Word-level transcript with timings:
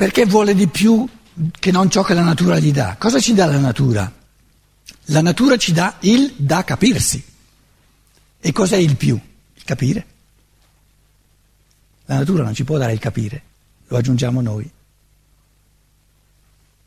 Perché 0.00 0.24
vuole 0.24 0.54
di 0.54 0.66
più 0.66 1.06
che 1.58 1.70
non 1.70 1.90
ciò 1.90 2.02
che 2.02 2.14
la 2.14 2.22
natura 2.22 2.58
gli 2.58 2.72
dà. 2.72 2.96
Cosa 2.98 3.20
ci 3.20 3.34
dà 3.34 3.44
la 3.44 3.58
natura? 3.58 4.10
La 5.08 5.20
natura 5.20 5.58
ci 5.58 5.72
dà 5.72 5.96
il 6.00 6.32
da 6.38 6.64
capirsi. 6.64 7.22
E 8.40 8.50
cos'è 8.50 8.78
il 8.78 8.96
più? 8.96 9.20
Il 9.52 9.62
capire. 9.62 10.06
La 12.06 12.14
natura 12.14 12.44
non 12.44 12.54
ci 12.54 12.64
può 12.64 12.78
dare 12.78 12.94
il 12.94 12.98
capire, 12.98 13.42
lo 13.88 13.98
aggiungiamo 13.98 14.40
noi. 14.40 14.70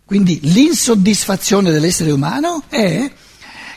Quindi 0.06 0.40
l'insoddisfazione 0.52 1.70
dell'essere 1.70 2.10
umano 2.10 2.64
è 2.68 3.14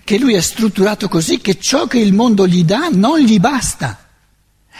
che 0.03 0.19
lui 0.19 0.33
è 0.33 0.41
strutturato 0.41 1.09
così 1.09 1.43
che 1.43 1.61
ciò 1.61 1.87
che 1.87 1.99
il 1.99 2.15
mondo 2.15 2.49
gli 2.49 2.65
dà 2.65 2.89
non 2.91 3.19
gli 3.19 3.39
basta. 3.39 3.99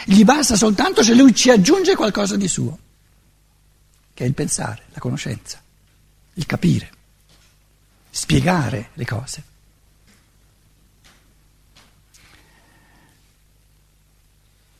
Gli 0.05 0.23
basta 0.23 0.55
soltanto 0.55 1.03
se 1.03 1.13
lui 1.13 1.35
ci 1.35 1.51
aggiunge 1.51 1.95
qualcosa 1.95 2.35
di 2.35 2.47
suo, 2.47 2.79
che 4.17 4.23
è 4.23 4.27
il 4.27 4.33
pensare, 4.33 4.81
la 4.93 4.99
conoscenza, 4.99 5.61
il 6.33 6.47
capire, 6.47 6.89
spiegare 8.09 8.89
le 8.95 9.05
cose. 9.05 9.43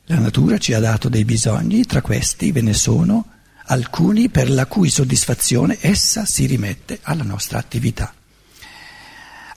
La 0.06 0.18
natura 0.18 0.58
ci 0.58 0.72
ha 0.72 0.80
dato 0.80 1.08
dei 1.08 1.24
bisogni, 1.24 1.84
tra 1.84 2.02
questi 2.02 2.50
ve 2.50 2.62
ne 2.62 2.72
sono 2.72 3.26
alcuni 3.66 4.28
per 4.28 4.50
la 4.50 4.66
cui 4.66 4.90
soddisfazione 4.90 5.78
essa 5.82 6.24
si 6.24 6.46
rimette 6.46 6.98
alla 7.02 7.22
nostra 7.22 7.60
attività. 7.60 8.12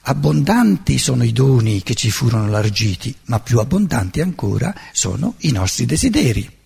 Abbondanti 0.02 1.00
sono 1.00 1.24
i 1.24 1.34
doni 1.34 1.82
che 1.82 1.96
ci 1.96 2.12
furono 2.12 2.48
largiti, 2.48 3.18
ma 3.26 3.40
più 3.40 3.58
abbondanti 3.58 4.22
ancora 4.22 4.76
sono 4.92 5.34
i 5.40 5.50
nostri 5.50 5.88
desideri. 5.88 6.60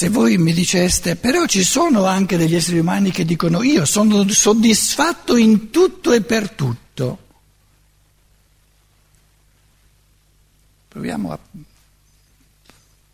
Se 0.00 0.08
voi 0.08 0.38
mi 0.38 0.54
diceste, 0.54 1.14
però 1.14 1.44
ci 1.44 1.62
sono 1.62 2.06
anche 2.06 2.38
degli 2.38 2.54
esseri 2.54 2.78
umani 2.78 3.10
che 3.10 3.26
dicono 3.26 3.62
io 3.62 3.84
sono 3.84 4.26
soddisfatto 4.26 5.36
in 5.36 5.68
tutto 5.68 6.14
e 6.14 6.22
per 6.22 6.52
tutto. 6.52 7.18
Proviamo 10.88 11.32
a 11.32 11.38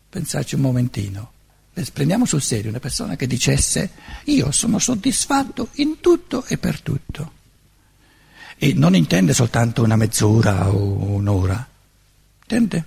pensarci 0.07 0.55
un 0.55 0.61
momentino. 0.61 1.31
Prendiamo 1.91 2.25
sul 2.25 2.41
serio 2.41 2.69
una 2.69 2.79
persona 2.79 3.17
che 3.17 3.27
dicesse 3.27 3.91
io 4.23 4.53
sono 4.53 4.79
soddisfatto 4.79 5.67
in 5.73 5.99
tutto 5.99 6.45
e 6.45 6.57
per 6.57 6.79
tutto. 6.79 7.31
E 8.55 8.71
non 8.71 8.95
intende 8.95 9.33
soltanto 9.33 9.83
una 9.83 9.97
mezz'ora 9.97 10.69
o 10.69 11.15
un'ora, 11.15 11.67
intende 12.43 12.85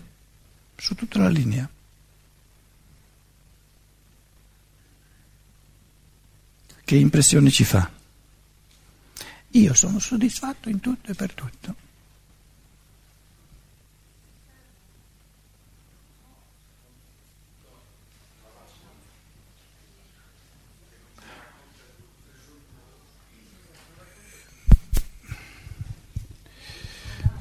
su 0.75 0.95
tutta 0.95 1.19
la 1.19 1.29
linea. 1.29 1.69
Che 6.91 6.97
impressione 6.97 7.53
ci 7.53 7.63
fa? 7.63 7.89
Io 9.51 9.75
sono 9.75 10.01
soddisfatto 10.01 10.69
in 10.69 10.81
tutto 10.81 11.13
e 11.13 11.15
per 11.15 11.33
tutto. 11.35 11.75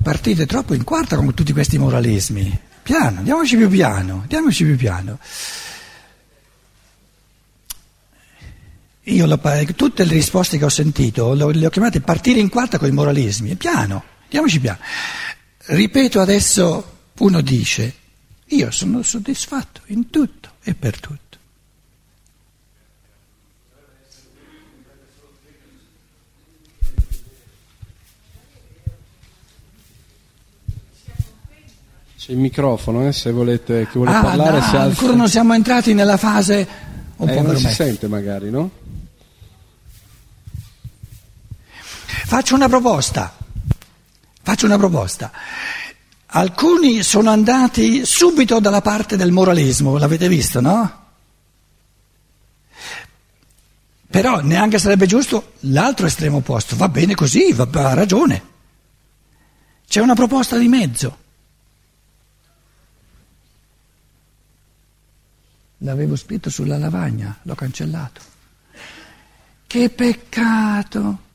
Partite 0.04 0.46
troppo 0.46 0.76
in 0.76 0.84
quarta 0.84 1.16
con 1.16 1.34
tutti 1.34 1.54
questi 1.54 1.80
moralismi. 1.80 2.56
Piano, 2.84 3.18
andiamoci 3.18 3.58
più 3.58 3.68
piano, 3.68 4.20
andiamoci 4.22 4.64
più 4.64 4.78
piano. 4.78 5.18
Io 9.20 9.26
lo, 9.26 9.38
tutte 9.76 10.06
le 10.06 10.14
risposte 10.14 10.58
che 10.58 10.64
ho 10.64 10.70
sentito 10.70 11.34
le 11.34 11.66
ho 11.66 11.70
chiamate 11.70 12.00
partire 12.00 12.40
in 12.40 12.48
quarta 12.48 12.78
con 12.78 12.88
i 12.88 12.92
moralismi, 12.92 13.56
piano, 13.56 14.02
andiamoci 14.24 14.62
piano. 14.62 14.80
Ripeto 15.66 16.22
adesso, 16.22 17.00
uno 17.18 17.42
dice, 17.42 17.94
io 18.46 18.72
sono 18.72 19.04
soddisfatto 19.04 19.82
in 19.88 20.10
tutto 20.10 20.52
e 20.64 20.74
per 20.74 21.02
tutto. 21.02 21.38
C'è 32.18 32.32
il 32.32 32.38
microfono, 32.38 33.06
eh, 33.06 33.12
se 33.12 33.32
volete 33.32 33.86
che 33.86 33.92
vuole 33.96 34.12
ah, 34.12 34.22
parlare. 34.22 34.60
No, 34.60 34.80
ancora 34.80 35.14
non 35.14 35.28
siamo 35.28 35.54
entrati 35.54 35.94
nella 35.94 36.16
fase 36.16 36.68
un 37.18 37.28
eh, 37.28 37.36
po' 37.36 37.42
non 37.42 37.58
si 37.58 37.68
sente 37.68 38.08
magari, 38.08 38.50
no? 38.50 38.88
Faccio 42.40 42.56
una 42.56 42.70
proposta. 42.70 43.36
Faccio 44.42 44.66
una 44.66 44.78
proposta. 44.78 45.30
Alcuni 46.28 47.04
sono 47.04 47.32
andati 47.32 48.06
subito 48.06 48.62
dalla 48.62 48.80
parte 48.80 49.18
del 49.18 49.34
moralismo, 49.34 49.98
l'avete 49.98 50.30
visto, 50.30 50.62
no? 50.62 51.08
Però 54.10 54.40
neanche 54.40 54.80
sarebbe 54.80 55.06
giusto 55.06 55.56
l'altro 55.64 56.06
estremo 56.06 56.38
opposto. 56.38 56.78
Va 56.78 56.88
bene 56.88 57.14
così, 57.14 57.52
va, 57.52 57.68
ha 57.74 57.94
ragione. 57.94 58.44
C'è 59.86 60.00
una 60.00 60.16
proposta 60.16 60.58
di 60.58 60.70
mezzo. 60.70 61.18
L'avevo 65.80 66.16
scritto 66.16 66.50
sulla 66.50 66.78
lavagna, 66.78 67.38
l'ho 67.42 67.56
cancellato. 67.56 68.22
Che 69.68 69.90
peccato! 69.90 71.28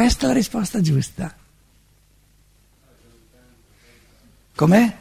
Questa 0.00 0.24
è 0.24 0.28
la 0.28 0.32
risposta 0.32 0.80
giusta. 0.80 1.36
Com'è? 4.54 4.96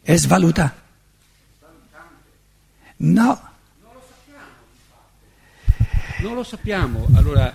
È 0.00 0.16
svaluta. 0.16 0.74
No. 2.96 3.48
Non 6.20 6.34
lo 6.34 6.42
sappiamo, 6.42 7.06
allora 7.16 7.54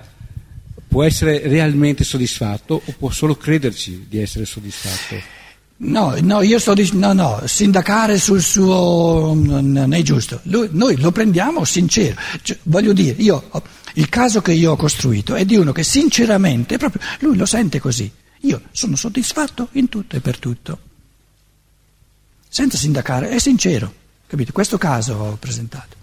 può 0.87 1.03
essere 1.03 1.39
realmente 1.47 2.03
soddisfatto 2.03 2.83
o 2.85 2.91
può 2.95 3.09
solo 3.09 3.35
crederci 3.35 4.05
di 4.07 4.21
essere 4.21 4.45
soddisfatto? 4.45 5.19
No, 5.77 6.15
no, 6.21 6.43
io 6.43 6.59
sto 6.59 6.75
dicendo, 6.75 7.11
no, 7.11 7.13
no, 7.13 7.47
sindacare 7.47 8.19
sul 8.19 8.43
suo, 8.43 9.33
non 9.33 9.91
è 9.91 10.03
giusto. 10.03 10.39
Lui, 10.43 10.69
noi 10.71 10.99
lo 10.99 11.11
prendiamo 11.11 11.65
sincero. 11.65 12.15
Cioè, 12.43 12.59
voglio 12.61 12.93
dire, 12.93 13.19
io, 13.23 13.49
il 13.95 14.09
caso 14.09 14.41
che 14.41 14.51
io 14.51 14.71
ho 14.71 14.75
costruito 14.75 15.35
è 15.35 15.45
di 15.45 15.55
uno 15.55 15.71
che 15.71 15.83
sinceramente, 15.83 16.77
proprio, 16.77 17.01
lui 17.19 17.37
lo 17.37 17.45
sente 17.45 17.79
così. 17.79 18.11
Io 18.41 18.61
sono 18.71 18.95
soddisfatto 18.95 19.69
in 19.73 19.89
tutto 19.89 20.15
e 20.15 20.19
per 20.19 20.37
tutto. 20.37 20.79
Senza 22.47 22.77
sindacare, 22.77 23.29
è 23.29 23.39
sincero, 23.39 23.91
capito? 24.27 24.51
Questo 24.51 24.77
caso 24.77 25.13
ho 25.15 25.37
presentato. 25.37 25.95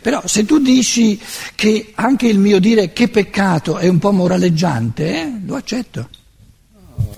Però 0.00 0.26
se 0.26 0.44
tu 0.44 0.58
dici 0.58 1.20
che 1.54 1.92
anche 1.94 2.28
il 2.28 2.38
mio 2.38 2.60
dire 2.60 2.92
che 2.92 3.08
peccato 3.08 3.78
è 3.78 3.88
un 3.88 3.98
po' 3.98 4.12
moraleggiante, 4.12 5.20
eh, 5.20 5.40
lo 5.44 5.56
accetto. 5.56 6.08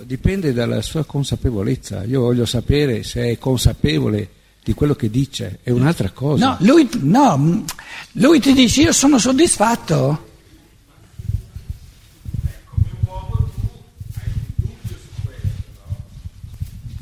Dipende 0.02 0.52
dalla 0.52 0.82
sua 0.82 1.04
consapevolezza. 1.04 2.04
Io 2.04 2.20
voglio 2.20 2.44
sapere 2.44 3.02
se 3.02 3.30
è 3.30 3.38
consapevole 3.38 4.28
di 4.62 4.74
quello 4.74 4.94
che 4.94 5.10
dice, 5.10 5.60
è 5.62 5.70
un'altra 5.70 6.10
cosa. 6.10 6.50
No, 6.50 6.56
lui, 6.60 6.88
no, 7.00 7.64
lui 8.12 8.40
ti 8.40 8.52
dice 8.52 8.82
io 8.82 8.92
sono 8.92 9.18
soddisfatto. 9.18 10.28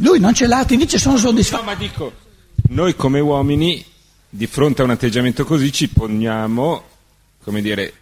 Lui 0.00 0.20
non 0.20 0.32
ce 0.32 0.46
l'ha, 0.46 0.64
ti 0.64 0.76
dice 0.76 0.99
sono 0.99 1.16
soddisfatto. 1.16 1.62
No, 1.64 1.70
ma 1.70 1.75
dico, 1.75 2.12
noi 2.69 2.94
come 2.94 3.19
uomini 3.19 3.84
di 4.31 4.46
fronte 4.46 4.82
a 4.82 4.84
un 4.84 4.93
atteggiamento 4.93 5.44
così 5.44 5.72
ci 5.72 5.88
poniamo, 5.88 6.82
come 7.43 7.61
dire, 7.61 7.93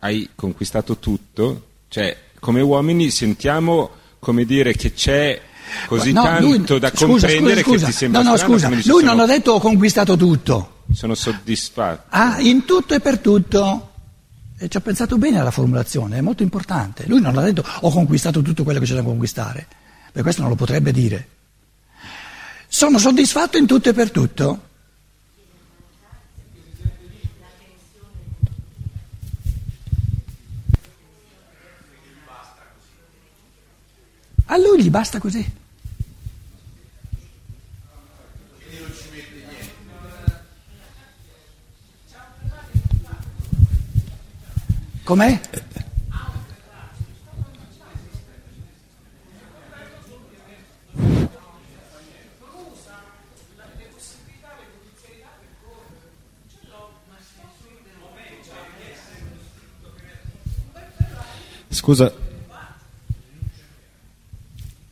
hai 0.00 0.28
conquistato 0.34 0.98
tutto, 0.98 1.68
cioè 1.88 2.16
come 2.38 2.60
uomini 2.60 3.10
sentiamo, 3.10 3.90
come 4.18 4.44
dire, 4.44 4.74
che 4.74 4.92
c'è 4.92 5.40
così 5.86 6.12
No, 6.12 6.22
tanto 6.22 6.42
lui- 6.46 6.62
da 6.80 6.90
comprendere 6.90 7.62
scusa, 7.62 7.76
scusa. 7.76 7.86
che 7.86 7.92
ti 7.92 7.96
sembra 7.98 8.22
No, 8.22 8.30
no, 8.30 8.36
strano, 8.36 8.54
scusa, 8.54 8.68
dici, 8.68 8.88
lui 8.88 9.00
sono, 9.00 9.12
non 9.12 9.20
ha 9.20 9.26
detto 9.26 9.52
ho 9.52 9.60
conquistato 9.60 10.16
tutto. 10.16 10.82
sono 10.94 11.14
soddisfatto. 11.14 12.06
Ah, 12.10 12.40
in 12.40 12.64
tutto 12.64 12.94
e 12.94 13.00
per 13.00 13.18
tutto. 13.18 13.84
E 14.58 14.68
ci 14.68 14.76
ho 14.76 14.80
pensato 14.80 15.18
bene 15.18 15.38
alla 15.38 15.52
formulazione, 15.52 16.18
è 16.18 16.20
molto 16.20 16.42
importante. 16.42 17.04
Lui 17.06 17.20
non 17.20 17.36
ha 17.38 17.42
detto 17.42 17.64
ho 17.80 17.90
conquistato 17.90 18.42
tutto 18.42 18.64
quello 18.64 18.80
che 18.80 18.86
c'è 18.86 18.94
da 18.94 19.02
conquistare, 19.02 19.66
per 20.12 20.22
questo 20.22 20.40
non 20.40 20.50
lo 20.50 20.56
potrebbe 20.56 20.90
dire. 20.92 21.28
Sono 22.66 22.98
soddisfatto 22.98 23.56
in 23.56 23.66
tutto 23.66 23.88
e 23.88 23.92
per 23.92 24.10
tutto. 24.10 24.62
Lui 34.62 34.82
gli 34.82 34.90
basta 34.90 35.18
così. 35.18 35.56
Com'è? 45.04 45.40
Scusa, 61.70 62.12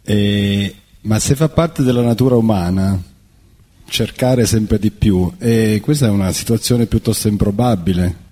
eh, 0.06 0.74
ma 1.02 1.18
se 1.18 1.34
fa 1.34 1.48
parte 1.48 1.82
della 1.82 2.02
natura 2.02 2.36
umana 2.36 3.00
cercare 3.88 4.46
sempre 4.46 4.78
di 4.78 4.90
più, 4.92 5.32
eh, 5.38 5.80
questa 5.82 6.06
è 6.06 6.10
una 6.10 6.30
situazione 6.32 6.86
piuttosto 6.86 7.26
improbabile. 7.26 8.24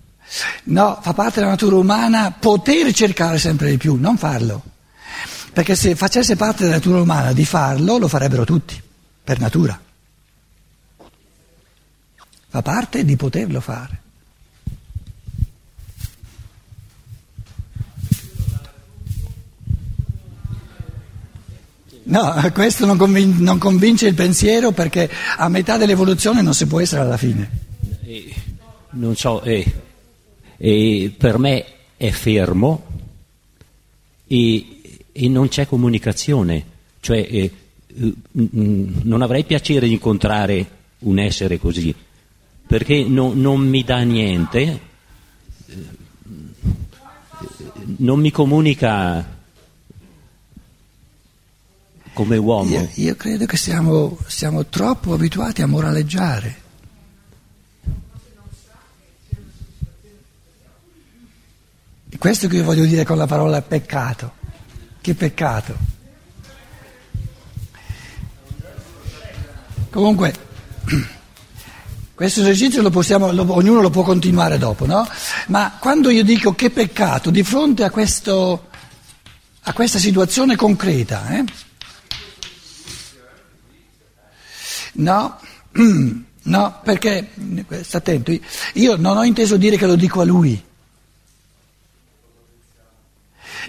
No, 0.65 0.99
fa 1.03 1.13
parte 1.13 1.41
della 1.41 1.51
natura 1.51 1.77
umana 1.77 2.31
poter 2.31 2.93
cercare 2.93 3.39
sempre 3.39 3.71
di 3.71 3.77
più, 3.77 3.97
non 3.97 4.17
farlo. 4.17 4.63
Perché 5.53 5.75
se 5.75 5.95
facesse 5.97 6.37
parte 6.37 6.63
della 6.63 6.77
natura 6.77 7.01
umana 7.01 7.33
di 7.33 7.45
farlo, 7.45 7.99
lo 7.99 8.09
farebbero 8.09 8.45
tutti, 8.45 8.81
per 9.23 9.41
natura. 9.41 9.79
Fa 12.49 12.63
parte 12.63 13.05
di 13.05 13.17
poterlo 13.17 13.61
fare. 13.61 14.03
No, 22.07 22.35
questo 22.53 22.85
non, 22.85 22.99
convin- 22.99 23.39
non 23.39 23.59
convince 23.59 24.07
il 24.07 24.15
pensiero 24.15 24.73
perché 24.73 25.09
a 25.37 25.49
metà 25.49 25.79
dell'evoluzione 25.79 26.43
non 26.43 26.53
si 26.53 26.67
può 26.67 26.81
essere 26.81 27.01
alla 27.01 27.17
fine. 27.17 27.51
Eh, 28.05 28.35
non 28.91 29.17
so, 29.17 29.43
eh, 29.43 29.65
eh, 30.59 31.15
per 31.17 31.39
me 31.39 31.65
è 31.97 32.11
fermo 32.11 32.85
e, 34.27 34.81
e 35.13 35.29
non 35.29 35.49
c'è 35.49 35.67
comunicazione, 35.67 36.65
cioè 37.01 37.51
mm, 37.99 39.01
non 39.03 39.23
avrei 39.23 39.45
piacere 39.45 39.87
di 39.87 39.95
incontrare 39.95 40.69
un 41.01 41.19
essere 41.19 41.59
così, 41.59 41.95
perché 42.67 43.03
no, 43.05 43.33
non 43.35 43.61
mi 43.61 43.83
dà 43.83 44.01
niente, 44.03 44.81
eh, 45.67 45.77
non 47.97 48.21
mi 48.21 48.31
comunica 48.31 49.34
come 52.15 52.37
uomo. 52.39 52.71
Io, 52.71 52.89
io 52.95 53.17
credo 53.17 53.45
che 53.45 53.59
siamo, 53.59 54.17
siamo 54.27 54.65
troppo 54.67 55.13
abituati 55.13 55.61
a 55.61 55.67
moraleggiare. 55.67 56.63
È 62.09 62.17
questo 62.17 62.49
che 62.49 62.57
io 62.57 62.65
voglio 62.65 62.87
dire 62.87 63.05
con 63.05 63.19
la 63.19 63.27
parola 63.27 63.61
peccato. 63.61 64.33
Che 65.01 65.15
peccato. 65.15 65.93
Comunque, 69.91 70.35
questo 72.15 72.41
esercizio 72.41 72.81
lo 72.81 72.91
possiamo, 72.91 73.33
lo, 73.33 73.45
ognuno 73.55 73.81
lo 73.81 73.91
può 73.91 74.03
continuare 74.03 74.57
dopo, 74.57 74.87
no? 74.87 75.07
Ma 75.49 75.77
quando 75.81 76.11
io 76.11 76.25
dico 76.25 76.55
che 76.55 76.71
peccato 76.71 77.31
di 77.31 77.43
fronte 77.43 77.83
a, 77.83 77.91
questo, 77.91 78.69
a 79.63 79.73
questa 79.73 79.99
situazione 79.99 80.55
concreta, 80.57 81.29
eh? 81.37 81.45
No, 84.95 85.39
no, 86.43 86.81
perché, 86.83 87.31
sta 87.83 87.99
attento, 87.99 88.33
io 88.75 88.97
non 88.97 89.17
ho 89.17 89.25
inteso 89.25 89.57
dire 89.57 89.77
che 89.77 89.87
lo 89.87 89.97
dico 89.97 90.21
a 90.21 90.25
lui. 90.25 90.63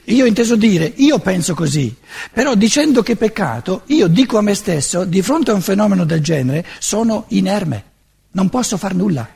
Io 0.06 0.24
ho 0.24 0.28
inteso 0.28 0.56
dire, 0.56 0.92
io 0.98 1.20
penso 1.20 1.56
così, 1.56 1.96
però 2.32 2.54
dicendo 2.54 3.02
che 3.02 3.16
peccato, 3.16 3.84
io 3.88 4.08
dico 4.08 4.38
a 4.38 4.42
me 4.42 4.54
stesso, 4.54 5.04
di 5.04 5.22
fronte 5.22 5.52
a 5.52 5.56
un 5.56 5.62
fenomeno 5.62 6.06
del 6.06 6.22
genere, 6.22 6.66
sono 6.80 7.26
inerme, 7.30 7.84
non 8.32 8.50
posso 8.50 8.78
far 8.78 8.94
nulla. 8.94 9.28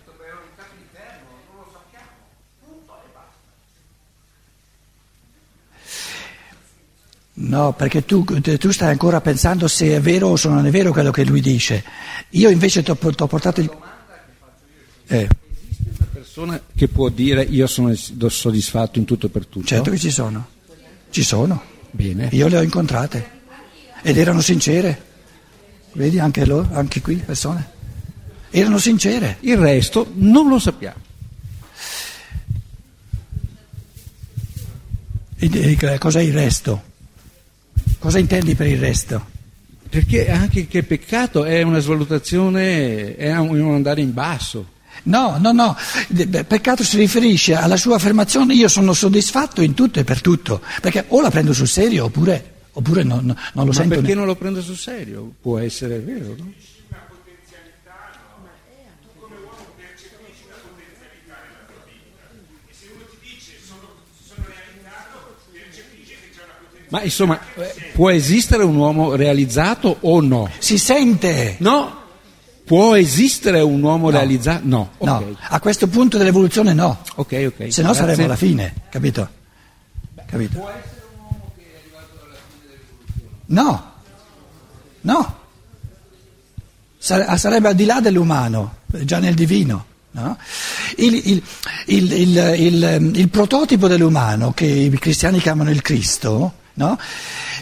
No, 7.41 7.73
perché 7.73 8.03
tu, 8.03 8.25
tu, 8.25 8.71
stai 8.71 8.89
ancora 8.89 9.21
pensando 9.21 9.69
se 9.69 9.95
è 9.95 10.01
vero 10.01 10.27
o 10.27 10.35
se 10.35 10.49
non 10.49 10.65
è 10.65 10.71
vero 10.71 10.91
quello 10.91 11.09
che 11.09 11.23
lui 11.23 11.39
dice. 11.39 11.83
Io 12.31 12.49
invece 12.49 12.83
ti 12.83 12.91
ho 12.91 12.95
portato 12.95 13.61
il... 13.61 13.71
Eh. 15.07 15.27
Esiste 15.69 15.93
una 15.97 16.07
persona 16.11 16.61
che 16.75 16.87
può 16.89 17.07
dire 17.07 17.43
io 17.43 17.65
sono 17.67 17.95
soddisfatto 17.95 18.99
in 18.99 19.05
tutto 19.05 19.27
e 19.27 19.29
per 19.29 19.45
tutto? 19.45 19.65
Certo 19.65 19.89
che 19.89 19.97
ci 19.97 20.11
sono. 20.11 20.47
Ci 21.09 21.23
sono. 21.23 21.63
Bene. 21.91 22.27
Io 22.33 22.49
le 22.49 22.57
ho 22.57 22.61
incontrate 22.61 23.29
ed 24.01 24.17
erano 24.17 24.41
sincere. 24.41 25.07
Vedi 25.93 26.19
anche 26.19 26.45
loro, 26.45 26.67
anche 26.73 26.99
qui 26.99 27.15
persone. 27.15 27.77
Erano 28.49 28.79
sincere. 28.79 29.37
Il 29.41 29.57
resto 29.57 30.11
non 30.15 30.49
lo 30.49 30.59
sappiamo. 30.59 31.07
E, 35.37 35.77
e, 35.77 35.97
cos'è 35.97 36.19
il 36.19 36.33
resto? 36.33 36.88
Cosa 37.99 38.17
intendi 38.17 38.55
per 38.55 38.67
il 38.67 38.79
resto? 38.79 39.37
Perché 39.89 40.31
anche 40.31 40.67
che 40.67 40.83
peccato 40.83 41.43
è 41.43 41.61
una 41.63 41.79
svalutazione, 41.79 43.15
è 43.15 43.35
un 43.37 43.73
andare 43.73 44.01
in 44.01 44.13
basso. 44.13 44.77
No, 45.03 45.37
no, 45.37 45.51
no, 45.51 45.75
peccato 46.47 46.83
si 46.83 46.97
riferisce 46.97 47.55
alla 47.55 47.77
sua 47.77 47.95
affermazione 47.95 48.53
io 48.53 48.67
sono 48.67 48.93
soddisfatto 48.93 49.61
in 49.61 49.73
tutto 49.73 49.99
e 49.99 50.03
per 50.03 50.21
tutto, 50.21 50.61
perché 50.81 51.05
o 51.09 51.21
la 51.21 51.29
prendo 51.29 51.53
sul 51.53 51.67
serio 51.67 52.05
oppure, 52.05 52.53
oppure 52.73 53.03
non, 53.03 53.25
non, 53.25 53.35
lo 53.53 53.65
Ma 53.65 53.73
sento. 53.73 53.89
Ma 53.89 53.95
perché 53.95 54.09
ne... 54.09 54.15
non 54.15 54.25
lo 54.25 54.35
prendo 54.35 54.61
sul 54.61 54.77
serio? 54.77 55.33
Può 55.41 55.57
essere 55.57 55.99
vero, 55.99 56.35
no? 56.37 56.51
Ma 66.89 67.03
insomma, 67.03 67.39
può 67.93 68.09
esistere 68.09 68.63
un 68.63 68.75
uomo 68.75 69.15
realizzato 69.15 69.97
o 70.01 70.21
no? 70.21 70.49
Si 70.57 70.77
sente. 70.77 71.55
No? 71.59 71.97
Può 72.65 72.95
esistere 72.95 73.61
un 73.61 73.81
uomo 73.81 74.09
no. 74.09 74.17
realizzato? 74.17 74.61
No. 74.63 74.89
no. 74.99 75.15
Okay. 75.17 75.35
A 75.49 75.59
questo 75.59 75.87
punto 75.87 76.17
dell'evoluzione 76.17 76.73
no. 76.73 76.99
Ok, 77.15 77.53
ok. 77.55 77.71
Se 77.71 77.81
no 77.81 77.93
saremmo 77.93 78.25
alla 78.25 78.35
fine, 78.35 78.73
capito? 78.89 79.37
capito? 80.25 80.59
Può 80.59 80.69
essere 80.69 81.05
un 81.13 81.19
uomo 81.19 81.51
che 81.55 81.63
è 81.63 81.79
arrivato 81.79 82.25
alla 82.25 82.35
fine 82.47 82.65
dell'evoluzione? 82.67 83.29
No. 83.45 83.93
No. 85.01 85.37
Sarebbe 87.37 87.67
al 87.69 87.75
di 87.75 87.85
là 87.85 87.99
dell'umano, 88.01 88.75
già 88.87 89.19
nel 89.19 89.35
divino. 89.35 89.85
No? 90.11 90.37
Il, 90.97 91.13
il, 91.15 91.43
il, 91.85 93.11
il, 93.13 93.29
prototipo 93.29 93.87
dell'umano 93.87 94.53
che 94.53 94.65
i 94.65 94.89
cristiani 94.97 95.39
chiamano 95.39 95.69
il 95.69 95.83
Cristo 95.83 96.53
no? 96.79 96.97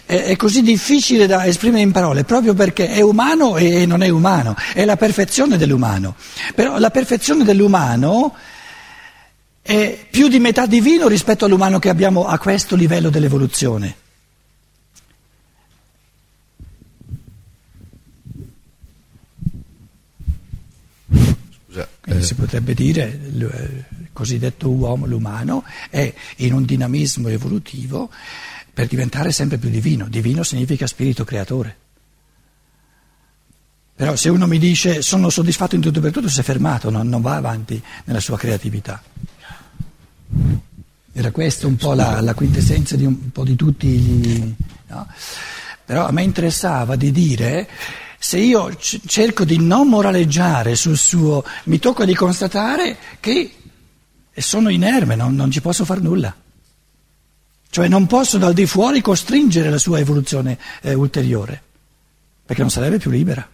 è, 0.06 0.22
è, 0.22 0.36
così 0.36 0.62
difficile 0.62 1.26
da 1.26 1.44
esprimere 1.44 1.82
in 1.82 1.90
parole 1.90 2.24
proprio 2.24 2.54
perché 2.54 2.88
è 2.88 3.00
umano 3.00 3.56
e 3.56 3.84
non 3.84 4.02
è 4.02 4.08
umano, 4.08 4.56
è 4.72 4.84
la 4.84 4.96
perfezione 4.96 5.56
dell'umano. 5.58 6.14
Però 6.54 6.78
la 6.78 6.90
perfezione 6.90 7.44
dell'umano 7.44 8.34
è 9.60 10.06
più 10.08 10.28
di 10.28 10.38
metà 10.38 10.66
divino 10.66 11.08
rispetto 11.08 11.44
all'umano 11.44 11.78
che 11.78 11.88
abbiamo 11.88 12.26
a 12.26 12.38
questo 12.38 12.76
livello 12.76 13.10
dell'evoluzione. 13.10 14.06
Quindi 22.00 22.24
si 22.24 22.34
potrebbe 22.34 22.72
dire 22.72 23.20
il 23.22 23.84
cosiddetto 24.14 24.70
uomo, 24.70 25.04
l'umano, 25.04 25.64
è 25.90 26.12
in 26.36 26.54
un 26.54 26.64
dinamismo 26.64 27.28
evolutivo 27.28 28.10
per 28.78 28.86
diventare 28.86 29.32
sempre 29.32 29.58
più 29.58 29.70
divino. 29.70 30.06
Divino 30.06 30.44
significa 30.44 30.86
spirito 30.86 31.24
creatore. 31.24 31.76
Però 33.96 34.14
se 34.14 34.28
uno 34.28 34.46
mi 34.46 34.60
dice 34.60 35.02
sono 35.02 35.30
soddisfatto 35.30 35.74
in 35.74 35.80
tutto 35.80 35.98
e 35.98 36.02
per 36.02 36.12
tutto, 36.12 36.28
si 36.28 36.38
è 36.38 36.44
fermato, 36.44 36.88
non, 36.88 37.08
non 37.08 37.20
va 37.20 37.34
avanti 37.34 37.82
nella 38.04 38.20
sua 38.20 38.38
creatività. 38.38 39.02
Era 41.12 41.32
questa 41.32 41.66
un 41.66 41.74
po' 41.74 41.92
la, 41.94 42.20
la 42.20 42.34
quintessenza 42.34 42.94
di 42.94 43.04
un 43.04 43.32
po' 43.32 43.42
di 43.42 43.56
tutti 43.56 43.88
gli... 43.88 44.54
No? 44.86 45.08
Però 45.84 46.06
a 46.06 46.12
me 46.12 46.22
interessava 46.22 46.94
di 46.94 47.10
dire 47.10 47.68
se 48.16 48.38
io 48.38 48.68
c- 48.76 49.00
cerco 49.06 49.42
di 49.42 49.58
non 49.58 49.88
moraleggiare 49.88 50.76
sul 50.76 50.96
suo, 50.96 51.44
mi 51.64 51.80
tocca 51.80 52.04
di 52.04 52.14
constatare 52.14 52.96
che 53.18 53.52
sono 54.36 54.68
inerme, 54.68 55.16
non, 55.16 55.34
non 55.34 55.50
ci 55.50 55.60
posso 55.60 55.84
fare 55.84 55.98
nulla. 55.98 56.32
Cioè 57.70 57.88
non 57.88 58.06
posso 58.06 58.38
dal 58.38 58.54
di 58.54 58.66
fuori 58.66 59.00
costringere 59.00 59.70
la 59.70 59.78
sua 59.78 59.98
evoluzione 59.98 60.58
eh, 60.80 60.94
ulteriore, 60.94 61.62
perché 62.44 62.62
non 62.62 62.70
sarebbe 62.70 62.98
più 62.98 63.10
libera. 63.10 63.48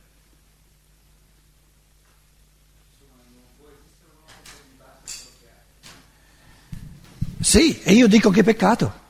Sì, 7.40 7.80
e 7.82 7.92
io 7.92 8.08
dico 8.08 8.30
che 8.30 8.42
peccato. 8.42 9.02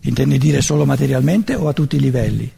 Intendi 0.00 0.36
dire 0.36 0.60
solo 0.60 0.84
materialmente 0.84 1.54
o 1.54 1.68
a 1.68 1.72
tutti 1.72 1.94
i 1.94 2.00
livelli? 2.00 2.52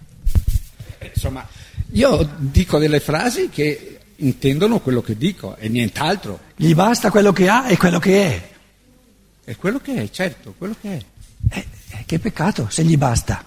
Insomma, 1.13 1.47
io 1.93 2.35
dico 2.39 2.79
delle 2.79 3.01
frasi 3.01 3.51
che 3.51 4.01
intendono 4.17 4.81
quello 4.81 5.03
che 5.03 5.17
dico 5.17 5.57
e 5.57 5.69
nient'altro. 5.69 6.44
Gli 6.57 6.75
basta 6.75 7.11
quello 7.11 7.33
che 7.33 7.49
ha 7.49 7.69
e 7.69 7.77
quello 7.77 7.99
che 7.99 8.27
è. 8.27 8.53
È 9.45 9.57
quello 9.57 9.79
che 9.81 9.95
è, 9.95 10.11
certo, 10.11 10.55
quello 10.57 10.75
che 10.81 10.97
è. 10.97 11.05
Eh, 11.51 11.67
eh, 11.91 12.05
che 12.07 12.19
peccato 12.19 12.69
se 12.71 12.85
gli 12.85 12.97
basta, 12.97 13.45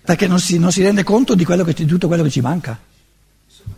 perché 0.00 0.26
non 0.26 0.40
si, 0.40 0.58
non 0.58 0.72
si 0.72 0.82
rende 0.82 1.02
conto 1.02 1.34
di, 1.34 1.44
quello 1.44 1.64
che, 1.64 1.74
di 1.74 1.84
tutto 1.84 2.06
quello 2.06 2.22
che 2.22 2.30
ci 2.30 2.40
manca. 2.40 2.78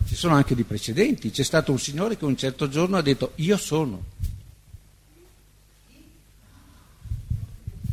Ci 0.07 0.15
sono 0.15 0.35
anche 0.35 0.55
di 0.55 0.63
precedenti. 0.63 1.31
C'è 1.31 1.43
stato 1.43 1.71
un 1.71 1.79
signore 1.79 2.17
che 2.17 2.25
un 2.25 2.37
certo 2.37 2.69
giorno 2.69 2.97
ha 2.97 3.01
detto 3.01 3.33
io 3.35 3.57
sono. 3.57 4.03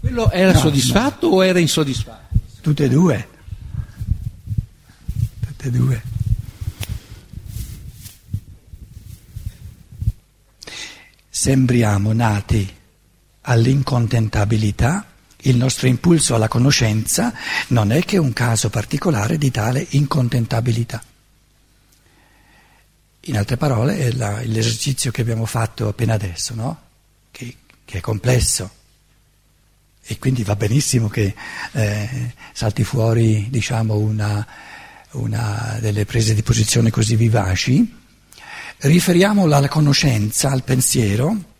Quello 0.01 0.31
era 0.31 0.53
No, 0.53 0.59
soddisfatto 0.59 1.27
o 1.29 1.45
era 1.45 1.59
insoddisfatto? 1.59 2.37
Tutte 2.61 2.85
e 2.85 2.89
due. 2.89 3.29
Tutte 5.41 5.67
e 5.67 5.71
due. 5.71 6.03
Sembriamo 11.47 12.13
nati 12.13 12.69
all'incontentabilità, 13.43 15.07
il 15.43 15.57
nostro 15.57 15.87
impulso 15.87 16.35
alla 16.35 16.49
conoscenza 16.49 17.33
non 17.69 17.93
è 17.93 18.03
che 18.03 18.17
un 18.17 18.33
caso 18.33 18.69
particolare 18.69 19.39
di 19.39 19.53
tale 19.53 19.87
incontentabilità. 19.91 21.01
In 23.21 23.37
altre 23.37 23.57
parole 23.57 23.97
è 23.97 24.11
la- 24.11 24.41
l'esercizio 24.43 25.13
che 25.13 25.21
abbiamo 25.21 25.47
fatto 25.47 25.87
appena 25.87 26.15
adesso, 26.15 26.53
no? 26.57 26.81
che, 27.31 27.55
che 27.85 27.99
è 27.99 28.01
complesso 28.01 28.69
e 30.03 30.19
quindi 30.19 30.43
va 30.43 30.57
benissimo 30.57 31.07
che 31.09 31.33
eh, 31.75 32.35
salti 32.55 32.83
fuori 32.83 33.47
diciamo, 33.51 33.95
una, 33.95 34.45
una 35.13 35.79
delle 35.81 36.07
prese 36.07 36.35
di 36.35 36.43
posizione 36.43 36.91
così 36.91 37.15
vivaci. 37.15 38.05
Riferiamo 38.79 39.47
la 39.47 39.67
conoscenza 39.69 40.51
al 40.51 40.63
pensiero 40.63 41.55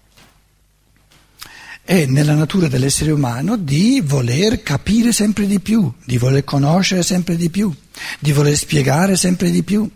è 1.83 2.05
nella 2.05 2.35
natura 2.35 2.67
dell'essere 2.67 3.13
umano 3.13 3.57
di 3.57 4.03
voler 4.05 4.63
capire 4.63 5.13
sempre 5.13 5.47
di 5.47 5.61
più, 5.61 5.91
di 6.05 6.19
voler 6.19 6.43
conoscere 6.43 7.03
sempre 7.03 7.37
di 7.37 7.49
più, 7.49 7.73
di 8.19 8.33
voler 8.33 8.57
spiegare 8.57 9.17
sempre 9.17 9.51
di 9.51 9.63
più, 9.63 9.89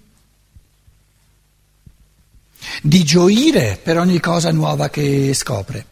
di 2.81 3.05
gioire 3.05 3.79
per 3.83 3.99
ogni 3.99 4.21
cosa 4.21 4.53
nuova 4.53 4.89
che 4.89 5.35
scopre. 5.35 5.87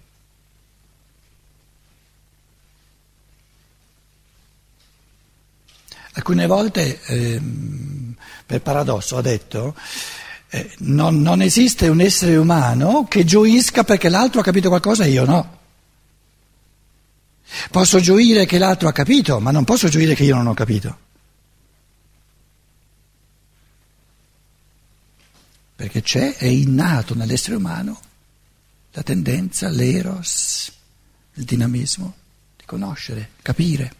Alcune 6.13 6.47
volte, 6.47 7.01
ehm, 7.07 8.15
per 8.47 8.63
paradosso, 8.63 9.17
ha 9.17 9.23
detto, 9.23 9.75
eh, 10.51 10.71
non, 10.79 11.21
non 11.21 11.43
esiste 11.43 11.89
un 11.89 12.01
essere 12.01 12.37
umano 12.37 13.07
che 13.09 13.25
gioisca 13.25 13.85
perché 13.85 14.09
l'altro 14.09 14.41
ha 14.41 14.45
capito 14.45 14.69
qualcosa 14.69 15.05
e 15.05 15.11
io 15.11 15.25
no. 15.25 15.57
Posso 17.71 17.99
gioire 18.01 18.47
che 18.47 18.59
l'altro 18.59 18.89
ha 18.89 18.93
capito, 18.93 19.41
ma 19.41 19.51
non 19.51 19.65
posso 19.65 19.89
gioire 19.89 20.15
che 20.15 20.25
io 20.25 20.37
non 20.37 20.47
ho 20.47 20.55
capito. 20.55 21.07
Perché 25.77 26.03
c'è, 26.03 26.37
è 26.37 26.47
innato 26.47 27.15
nell'essere 27.15 27.57
umano 27.57 28.01
la 28.93 29.03
tendenza, 29.05 29.69
l'eros, 29.69 30.73
il 31.35 31.45
dinamismo 31.45 32.17
di 32.57 32.65
conoscere, 32.65 33.31
capire. 33.43 33.95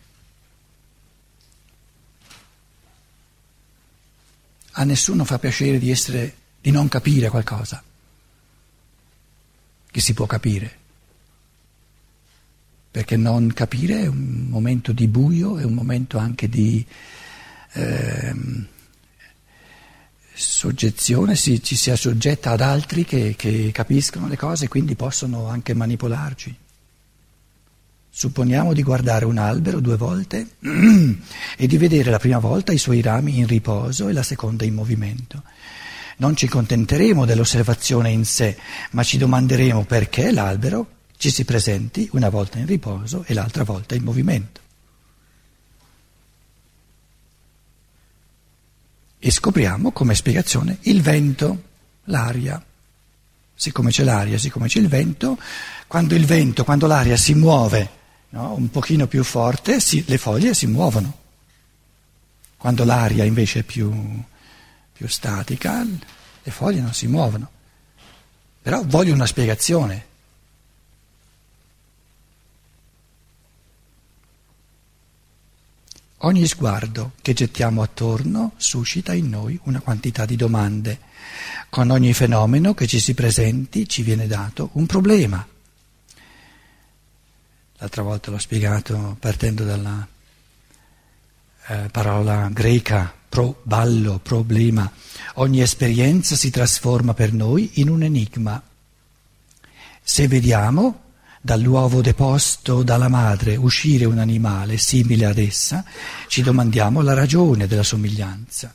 A 4.73 4.85
nessuno 4.85 5.25
fa 5.25 5.39
piacere 5.39 5.79
di 5.79 5.91
essere, 5.91 6.35
di 6.61 6.71
non 6.71 6.89
capire 6.89 7.29
qualcosa 7.29 7.83
che 9.91 10.01
si 10.01 10.15
può 10.15 10.27
capire 10.27 10.79
perché 12.91 13.17
non 13.17 13.53
capire 13.53 14.03
è 14.03 14.07
un 14.07 14.47
momento 14.49 14.93
di 14.93 15.07
buio, 15.07 15.59
è 15.59 15.65
un 15.65 15.75
momento 15.75 16.19
anche 16.19 16.49
di 16.49 16.85
ehm, 17.75 18.67
soggezione, 20.35 21.37
si, 21.37 21.63
ci 21.63 21.77
si 21.77 21.91
assoggetta 21.91 22.51
ad 22.51 22.61
altri 22.61 23.05
che, 23.05 23.35
che 23.37 23.71
capiscono 23.73 24.27
le 24.27 24.37
cose 24.37 24.65
e 24.65 24.69
quindi 24.69 24.97
possono 24.97 25.47
anche 25.49 25.75
manipolarci. 25.75 26.57
Supponiamo 28.11 28.73
di 28.73 28.83
guardare 28.83 29.27
un 29.27 29.39
albero 29.39 29.79
due 29.81 29.97
volte 29.97 30.55
e 30.59 31.67
di 31.67 31.77
vedere 31.77 32.11
la 32.11 32.19
prima 32.19 32.39
volta 32.39 32.73
i 32.73 32.79
suoi 32.79 33.01
rami 33.01 33.39
in 33.39 33.47
riposo 33.47 34.09
e 34.09 34.13
la 34.13 34.25
seconda 34.25 34.65
in 34.65 34.75
movimento. 34.75 35.43
Non 36.19 36.37
ci 36.37 36.47
contenteremo 36.47 37.25
dell'osservazione 37.25 38.11
in 38.11 38.25
sé, 38.25 38.57
ma 38.93 39.03
ci 39.03 39.19
domanderemo 39.19 39.85
perché 39.85 40.31
l'albero 40.31 40.87
ci 41.17 41.31
si 41.31 41.45
presenti 41.45 42.09
una 42.13 42.29
volta 42.29 42.59
in 42.59 42.67
riposo 42.67 43.25
e 43.27 43.35
l'altra 43.35 43.65
volta 43.65 43.95
in 43.95 44.03
movimento. 44.03 44.61
E 49.19 49.31
scopriamo 49.31 49.91
come 49.91 50.15
spiegazione 50.15 50.79
il 50.83 51.03
vento, 51.03 51.63
l'aria. 52.05 52.65
Siccome 53.55 53.91
c'è 53.91 54.05
l'aria, 54.05 54.39
siccome 54.39 54.69
c'è 54.69 54.79
il 54.79 54.89
vento, 54.89 55.39
quando 55.89 56.15
il 56.15 56.25
vento, 56.25 56.63
quando 56.63 56.87
l'aria 56.87 57.17
si 57.17 57.35
muove 57.35 57.97
no, 58.31 58.55
un 58.55 58.71
pochino 58.71 59.07
più 59.07 59.25
forte, 59.25 59.81
si, 59.81 60.05
le 60.07 60.19
foglie 60.19 60.55
si 60.55 60.67
muovono. 60.67 61.17
Quando 62.57 62.85
l'aria 62.85 63.25
invece 63.25 63.61
è 63.61 63.63
più, 63.63 63.91
più 64.99 65.07
statica, 65.07 65.87
le 66.43 66.51
foglie 66.51 66.81
non 66.81 66.93
si 66.93 67.07
muovono. 67.07 67.49
Però 68.61 68.83
voglio 68.85 69.15
una 69.15 69.27
spiegazione. 69.27 70.07
Ogni 76.23 76.49
sguardo 76.49 77.13
che 77.23 77.33
gettiamo 77.33 77.81
attorno 77.81 78.55
suscita 78.57 79.15
in 79.15 79.29
noi 79.29 79.57
una 79.65 79.79
quantità 79.79 80.27
di 80.27 80.35
domande. 80.35 80.99
Con 81.69 81.91
ogni 81.91 82.13
fenomeno 82.13 82.75
che 82.75 82.89
ci 82.89 82.99
si 82.99 83.15
presenti 83.15 83.89
ci 83.89 84.03
viene 84.03 84.27
dato 84.27 84.71
un 84.73 84.87
problema. 84.87 85.47
L'altra 87.77 88.03
volta 88.03 88.33
l'ho 88.33 88.39
spiegato 88.39 89.17
partendo 89.21 89.63
dalla 89.63 90.09
eh, 91.69 91.89
parola 91.93 92.49
greca 92.51 93.15
pro 93.39 93.61
ballo, 93.63 94.19
problema. 94.19 94.91
Ogni 95.35 95.61
esperienza 95.61 96.35
si 96.35 96.51
trasforma 96.51 97.15
per 97.15 97.33
noi 97.33 97.71
in 97.75 97.89
un 97.89 98.03
enigma. 98.03 98.61
Se 100.03 100.27
vediamo 100.27 101.03
dall'uovo 101.41 102.01
deposto 102.01 102.83
dalla 102.83 103.07
madre 103.07 103.55
uscire 103.55 104.07
un 104.07 104.19
animale 104.19 104.77
simile 104.77 105.27
ad 105.27 105.39
essa, 105.39 105.85
ci 106.27 106.43
domandiamo 106.43 107.01
la 107.01 107.15
ragione 107.15 107.69
della 107.69 107.85
somiglianza. 107.85 108.75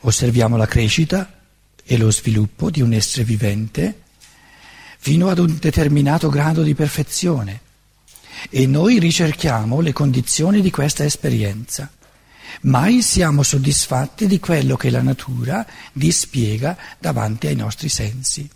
Osserviamo 0.00 0.56
la 0.56 0.66
crescita 0.66 1.40
e 1.84 1.98
lo 1.98 2.10
sviluppo 2.10 2.70
di 2.70 2.80
un 2.80 2.94
essere 2.94 3.24
vivente 3.24 4.00
fino 4.96 5.28
ad 5.28 5.38
un 5.38 5.58
determinato 5.60 6.30
grado 6.30 6.62
di 6.62 6.74
perfezione 6.74 7.60
e 8.48 8.66
noi 8.66 8.98
ricerchiamo 8.98 9.80
le 9.80 9.92
condizioni 9.92 10.62
di 10.62 10.70
questa 10.70 11.04
esperienza. 11.04 11.90
Mai 12.62 13.02
siamo 13.02 13.44
soddisfatti 13.44 14.26
di 14.26 14.40
quello 14.40 14.76
che 14.76 14.90
la 14.90 15.02
natura 15.02 15.64
dispiega 15.92 16.76
davanti 16.98 17.46
ai 17.46 17.54
nostri 17.54 17.88
sensi. 17.88 18.48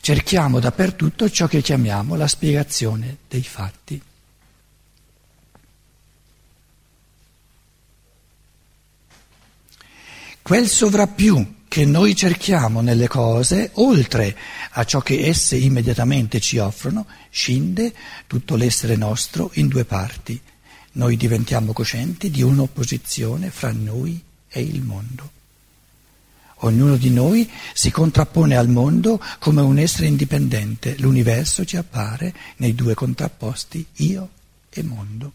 Cerchiamo 0.00 0.60
dappertutto 0.60 1.28
ciò 1.28 1.46
che 1.46 1.60
chiamiamo 1.60 2.14
la 2.14 2.28
spiegazione 2.28 3.18
dei 3.28 3.42
fatti. 3.42 4.00
Quel 10.42 10.68
sovrappiù 10.68 11.62
che 11.66 11.86
noi 11.86 12.14
cerchiamo 12.14 12.82
nelle 12.82 13.08
cose, 13.08 13.70
oltre 13.74 14.36
a 14.72 14.84
ciò 14.84 15.00
che 15.00 15.26
esse 15.26 15.56
immediatamente 15.56 16.38
ci 16.38 16.58
offrono, 16.58 17.06
scinde 17.30 17.92
tutto 18.28 18.54
l'essere 18.54 18.94
nostro 18.94 19.50
in 19.54 19.66
due 19.66 19.84
parti. 19.84 20.40
Noi 20.96 21.16
diventiamo 21.16 21.72
coscienti 21.72 22.30
di 22.30 22.42
un'opposizione 22.42 23.50
fra 23.50 23.72
noi 23.72 24.22
e 24.48 24.60
il 24.60 24.82
mondo. 24.82 25.30
Ognuno 26.58 26.96
di 26.96 27.10
noi 27.10 27.50
si 27.72 27.90
contrappone 27.90 28.56
al 28.56 28.68
mondo 28.68 29.20
come 29.38 29.60
un 29.60 29.78
essere 29.78 30.06
indipendente. 30.06 30.96
L'universo 30.98 31.64
ci 31.64 31.76
appare 31.76 32.32
nei 32.58 32.74
due 32.74 32.94
contrapposti 32.94 33.84
io 33.96 34.28
e 34.70 34.82
mondo. 34.82 35.32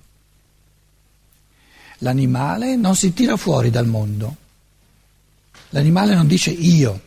L'animale 1.99 2.77
non 2.77 2.95
si 2.95 3.13
tira 3.13 3.35
fuori 3.35 3.69
dal 3.69 3.85
mondo. 3.85 4.35
L'animale 5.69 6.15
non 6.15 6.25
dice 6.25 6.51
io, 6.51 7.01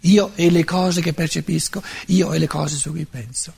io 0.00 0.32
e 0.34 0.50
le 0.50 0.64
cose 0.64 1.00
che 1.00 1.12
percepisco, 1.12 1.82
io 2.06 2.32
e 2.32 2.38
le 2.38 2.48
cose 2.48 2.76
su 2.76 2.90
cui 2.90 3.04
penso. 3.04 3.54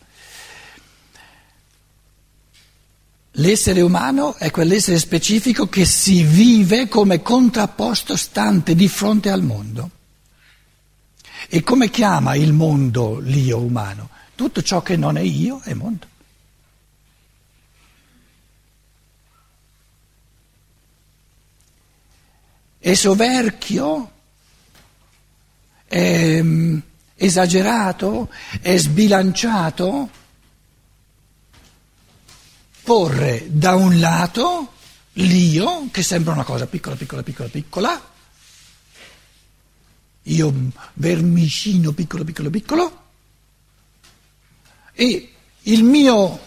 L'essere 3.39 3.83
umano 3.83 4.35
è 4.37 4.51
quell'essere 4.51 4.99
specifico 4.99 5.69
che 5.69 5.85
si 5.85 6.23
vive 6.23 6.89
come 6.89 7.21
contrapposto 7.21 8.17
stante 8.17 8.75
di 8.75 8.89
fronte 8.89 9.29
al 9.29 9.43
mondo. 9.43 9.91
E 11.49 11.63
come 11.63 11.91
chiama 11.91 12.35
il 12.35 12.55
mondo 12.55 13.19
l'io 13.19 13.59
umano? 13.59 14.09
Tutto 14.35 14.63
ciò 14.63 14.81
che 14.81 14.97
non 14.97 15.19
è 15.19 15.21
io 15.21 15.61
è 15.65 15.75
mondo. 15.75 16.07
È 22.79 22.95
soverchio? 22.95 24.13
È 25.85 26.41
mm, 26.41 26.79
esagerato? 27.17 28.31
È 28.63 28.75
sbilanciato? 28.79 30.25
Porre 32.87 33.47
da 33.51 33.75
un 33.75 33.99
lato 33.99 34.75
l'io, 35.15 35.89
che 35.91 36.05
sembra 36.05 36.35
una 36.35 36.45
cosa 36.45 36.69
piccola, 36.69 36.95
piccola, 36.95 37.25
piccola, 37.25 37.49
piccola, 37.49 38.11
io 40.23 40.55
vermicino 40.93 41.91
piccolo, 41.91 42.23
piccolo, 42.23 42.49
piccolo, 42.49 43.03
e 44.93 45.33
il 45.63 45.83
mio 45.83 46.41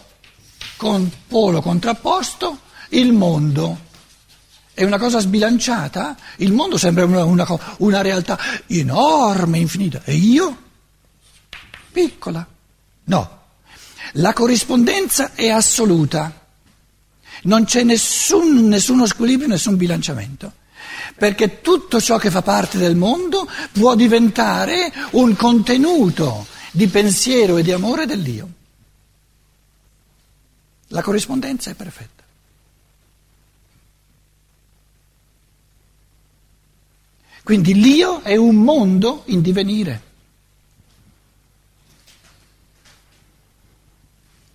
con 0.78 1.12
polo 1.26 1.60
contrapposto, 1.60 2.60
il 2.88 3.12
mondo. 3.12 3.88
È 4.72 4.82
una 4.82 4.98
cosa 4.98 5.20
sbilanciata? 5.20 6.16
Il 6.36 6.54
mondo 6.54 6.78
sembra 6.78 7.04
una, 7.04 7.22
una, 7.24 7.46
una 7.80 8.00
realtà 8.00 8.38
enorme, 8.66 9.58
infinita, 9.58 10.02
e 10.04 10.14
io? 10.14 10.56
Piccola. 11.92 12.46
No, 13.04 13.39
la 14.14 14.32
corrispondenza 14.32 15.34
è 15.34 15.48
assoluta, 15.48 16.46
non 17.42 17.64
c'è 17.64 17.82
nessun, 17.82 18.66
nessuno 18.68 19.06
squilibrio, 19.06 19.48
nessun 19.48 19.76
bilanciamento, 19.76 20.52
perché 21.16 21.60
tutto 21.60 22.00
ciò 22.00 22.18
che 22.18 22.30
fa 22.30 22.42
parte 22.42 22.78
del 22.78 22.96
mondo 22.96 23.48
può 23.72 23.94
diventare 23.94 24.92
un 25.12 25.34
contenuto 25.36 26.46
di 26.72 26.86
pensiero 26.88 27.56
e 27.56 27.62
di 27.62 27.72
amore 27.72 28.06
dell'io. 28.06 28.48
La 30.88 31.02
corrispondenza 31.02 31.70
è 31.70 31.74
perfetta. 31.74 32.24
Quindi 37.42 37.74
l'io 37.74 38.22
è 38.22 38.36
un 38.36 38.56
mondo 38.56 39.22
in 39.26 39.40
divenire. 39.40 40.09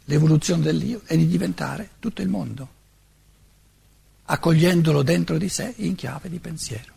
L'evoluzione 0.05 0.61
dell'io 0.61 1.01
è 1.05 1.17
di 1.17 1.27
diventare 1.27 1.91
tutto 1.99 2.21
il 2.21 2.29
mondo, 2.29 2.69
accogliendolo 4.25 5.01
dentro 5.01 5.37
di 5.37 5.49
sé 5.49 5.73
in 5.77 5.95
chiave 5.95 6.29
di 6.29 6.39
pensiero. 6.39 6.93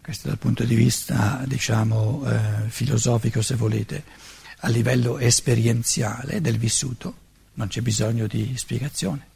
Questo 0.00 0.28
dal 0.28 0.38
punto 0.38 0.64
di 0.64 0.74
vista, 0.74 1.42
diciamo, 1.46 2.24
eh, 2.26 2.68
filosofico, 2.68 3.40
se 3.40 3.54
volete, 3.54 4.04
a 4.58 4.68
livello 4.68 5.18
esperienziale 5.18 6.40
del 6.40 6.58
vissuto, 6.58 7.14
non 7.54 7.68
c'è 7.68 7.80
bisogno 7.80 8.26
di 8.26 8.56
spiegazione, 8.56 9.26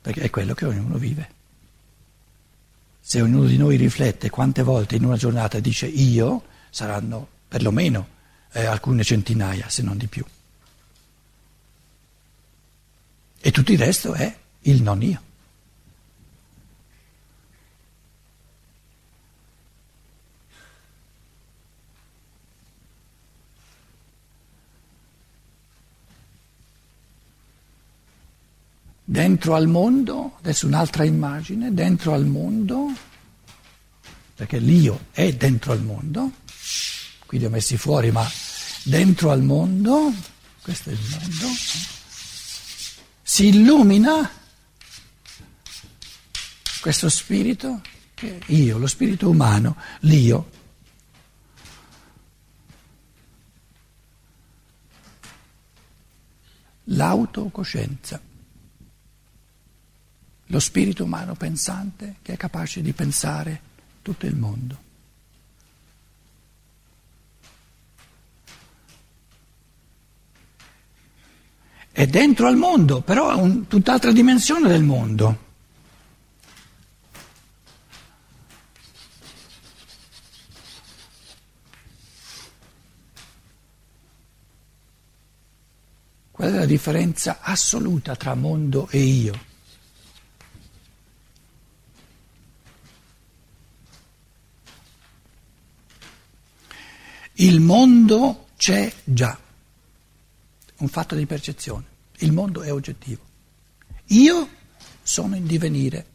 perché 0.00 0.22
è 0.22 0.30
quello 0.30 0.54
che 0.54 0.64
ognuno 0.64 0.96
vive. 0.96 1.35
Se 3.08 3.20
ognuno 3.20 3.46
di 3.46 3.56
noi 3.56 3.76
riflette 3.76 4.30
quante 4.30 4.64
volte 4.64 4.96
in 4.96 5.04
una 5.04 5.16
giornata 5.16 5.60
dice 5.60 5.86
io, 5.86 6.42
saranno 6.70 7.28
perlomeno 7.46 8.08
eh, 8.50 8.64
alcune 8.64 9.04
centinaia, 9.04 9.68
se 9.68 9.82
non 9.82 9.96
di 9.96 10.08
più. 10.08 10.24
E 13.38 13.50
tutto 13.52 13.70
il 13.70 13.78
resto 13.78 14.12
è 14.14 14.36
il 14.62 14.82
non 14.82 15.02
io. 15.02 15.22
Dentro 29.16 29.54
al 29.54 29.66
mondo, 29.66 30.34
adesso 30.40 30.66
un'altra 30.66 31.02
immagine, 31.02 31.72
dentro 31.72 32.12
al 32.12 32.26
mondo, 32.26 32.92
perché 34.34 34.58
l'io 34.58 35.06
è 35.10 35.32
dentro 35.32 35.72
al 35.72 35.80
mondo, 35.82 36.32
qui 37.24 37.38
li 37.38 37.46
ho 37.46 37.48
messi 37.48 37.78
fuori, 37.78 38.10
ma 38.10 38.30
dentro 38.82 39.30
al 39.30 39.40
mondo, 39.40 40.12
questo 40.60 40.90
è 40.90 40.92
il 40.92 40.98
mondo, 41.08 41.46
si 43.22 43.46
illumina 43.46 44.30
questo 46.82 47.08
spirito 47.08 47.80
che 48.12 48.36
è 48.36 48.52
io, 48.52 48.76
lo 48.76 48.86
spirito 48.86 49.30
umano, 49.30 49.76
l'io. 50.00 50.50
L'autocoscienza 56.88 58.25
lo 60.46 60.60
spirito 60.60 61.04
umano 61.04 61.34
pensante 61.34 62.16
che 62.22 62.34
è 62.34 62.36
capace 62.36 62.82
di 62.82 62.92
pensare 62.92 63.60
tutto 64.02 64.26
il 64.26 64.36
mondo. 64.36 64.84
È 71.90 72.06
dentro 72.06 72.46
al 72.46 72.56
mondo, 72.56 73.00
però 73.00 73.30
è 73.30 73.34
un, 73.34 73.66
tutt'altra 73.66 74.12
dimensione 74.12 74.68
del 74.68 74.82
mondo. 74.82 75.44
Qual 86.30 86.52
è 86.52 86.54
la 86.54 86.66
differenza 86.66 87.38
assoluta 87.40 88.14
tra 88.14 88.34
mondo 88.34 88.88
e 88.90 88.98
io? 88.98 89.45
Il 97.38 97.60
mondo 97.60 98.46
c'è 98.56 98.90
già, 99.04 99.38
un 100.78 100.88
fatto 100.88 101.14
di 101.14 101.26
percezione, 101.26 101.84
il 102.18 102.32
mondo 102.32 102.62
è 102.62 102.72
oggettivo. 102.72 103.22
Io 104.06 104.48
sono 105.02 105.36
in 105.36 105.46
divenire. 105.46 106.06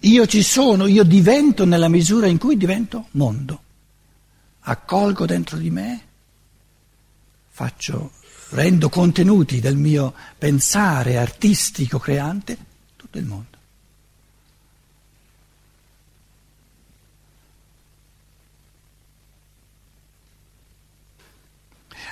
Io 0.00 0.26
ci 0.26 0.42
sono, 0.42 0.86
io 0.86 1.04
divento 1.04 1.66
nella 1.66 1.88
misura 1.88 2.26
in 2.26 2.38
cui 2.38 2.56
divento 2.56 3.08
mondo. 3.12 3.62
Accolgo 4.60 5.26
dentro 5.26 5.58
di 5.58 5.70
me, 5.70 6.06
faccio, 7.48 8.12
rendo 8.50 8.88
contenuti 8.88 9.60
del 9.60 9.76
mio 9.76 10.14
pensare 10.38 11.18
artistico, 11.18 11.98
creante, 11.98 12.56
tutto 12.96 13.18
il 13.18 13.26
mondo. 13.26 13.55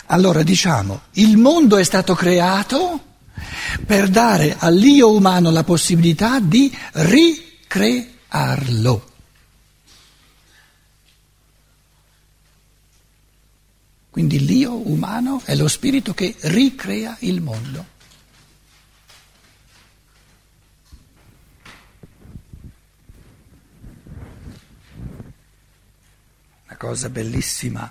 Allora 0.07 0.43
diciamo, 0.43 1.03
il 1.13 1.37
mondo 1.39 1.79
è 1.79 1.85
stato 1.85 2.15
creato 2.15 3.13
per 3.87 4.09
dare 4.09 4.57
all'io 4.59 5.15
umano 5.15 5.51
la 5.51 5.65
possibilità 5.65 6.41
di 6.41 6.77
ricrearlo. 6.93 8.13
Quindi 14.11 14.45
l'io 14.45 14.75
umano 14.89 15.41
è 15.45 15.57
lo 15.57 15.67
spirito 15.67 16.15
che 16.15 16.37
ricrea 16.43 17.17
il 17.21 17.41
mondo. 17.41 17.87
Una 26.67 26.77
cosa 26.77 27.09
bellissima 27.09 27.91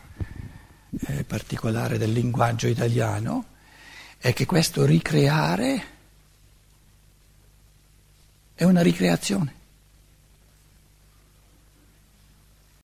eh, 1.02 1.24
particolare 1.24 1.98
del 1.98 2.12
linguaggio 2.12 2.68
italiano 2.68 3.46
è 4.18 4.34
che 4.34 4.46
questo 4.46 4.86
ricreare 4.86 5.84
è 8.54 8.64
una 8.64 8.82
ricreazione. 8.82 9.62